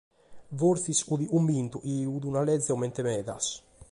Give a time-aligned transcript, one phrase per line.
[0.59, 3.45] Forsis fiat cumbintu chi fiat una lege comente medas.